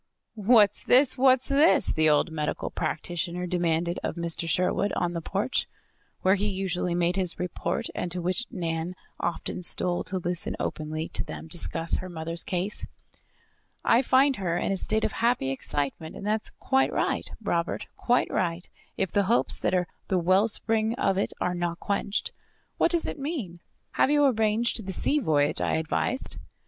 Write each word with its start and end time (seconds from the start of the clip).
"What's 0.33 0.81
this? 0.81 1.15
What's 1.15 1.47
this?" 1.47 1.93
the 1.93 2.09
old 2.09 2.31
medical 2.31 2.71
practitioner 2.71 3.45
demanded 3.45 3.99
of 4.01 4.15
Mr. 4.15 4.49
Sherwood, 4.49 4.91
on 4.93 5.13
the 5.13 5.21
porch, 5.21 5.67
where 6.23 6.33
he 6.33 6.47
usually 6.47 6.95
made 6.95 7.17
his 7.17 7.37
report, 7.37 7.85
and 7.93 8.11
to 8.11 8.19
which 8.19 8.47
Nan 8.49 8.95
often 9.19 9.61
stole 9.61 10.03
to 10.05 10.17
listen 10.17 10.55
openly 10.59 11.07
to 11.09 11.23
them 11.23 11.45
discuss 11.47 11.97
her 11.97 12.09
mother's 12.09 12.43
case. 12.43 12.83
"I 13.85 14.01
find 14.01 14.37
her 14.37 14.57
in 14.57 14.71
a 14.71 14.75
state 14.75 15.03
of 15.03 15.11
happy 15.11 15.51
excitement, 15.51 16.15
and 16.15 16.25
that 16.25 16.41
is 16.45 16.49
quite 16.59 16.91
right, 16.91 17.29
Robert, 17.39 17.85
quite 17.95 18.31
right, 18.31 18.67
if 18.97 19.11
the 19.11 19.25
hopes 19.25 19.59
that 19.59 19.75
are 19.75 19.85
the 20.07 20.17
wellspring 20.17 20.95
of 20.95 21.19
it 21.19 21.31
are 21.39 21.53
not 21.53 21.79
quenched. 21.79 22.31
What 22.79 22.89
does 22.89 23.05
it 23.05 23.19
mean? 23.19 23.59
Have 23.91 24.09
you 24.09 24.25
arranged 24.25 24.87
the 24.87 24.93
sea 24.93 25.19
voyage 25.19 25.61
I 25.61 25.75
advised?" 25.75 26.39